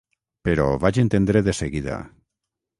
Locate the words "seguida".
1.61-2.01